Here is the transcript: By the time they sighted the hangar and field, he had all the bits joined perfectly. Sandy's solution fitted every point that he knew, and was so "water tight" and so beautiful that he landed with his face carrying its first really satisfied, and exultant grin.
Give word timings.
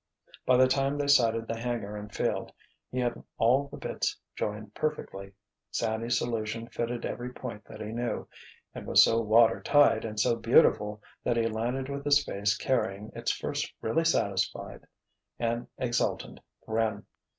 By 0.47 0.57
the 0.57 0.67
time 0.67 0.97
they 0.97 1.05
sighted 1.05 1.47
the 1.47 1.59
hangar 1.59 1.95
and 1.95 2.11
field, 2.11 2.51
he 2.89 2.97
had 2.97 3.23
all 3.37 3.67
the 3.67 3.77
bits 3.77 4.17
joined 4.35 4.73
perfectly. 4.73 5.33
Sandy's 5.69 6.17
solution 6.17 6.67
fitted 6.69 7.05
every 7.05 7.31
point 7.31 7.65
that 7.65 7.81
he 7.81 7.91
knew, 7.91 8.27
and 8.73 8.87
was 8.87 9.03
so 9.03 9.21
"water 9.21 9.61
tight" 9.61 10.03
and 10.03 10.19
so 10.19 10.35
beautiful 10.35 11.03
that 11.23 11.37
he 11.37 11.45
landed 11.45 11.87
with 11.87 12.03
his 12.03 12.23
face 12.25 12.57
carrying 12.57 13.11
its 13.13 13.31
first 13.31 13.71
really 13.79 14.03
satisfied, 14.05 14.87
and 15.37 15.67
exultant 15.77 16.39
grin. 16.65 17.05